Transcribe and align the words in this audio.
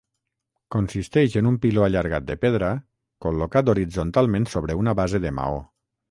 Consisteix 0.75 1.33
en 1.41 1.49
un 1.49 1.57
piló 1.65 1.83
allargat 1.87 2.23
de 2.29 2.37
pedra 2.45 2.69
col·locat 3.25 3.69
horitzontalment 3.75 4.49
sobre 4.55 4.79
una 4.85 4.95
base 5.01 5.21
de 5.27 5.33
maó. 5.41 5.61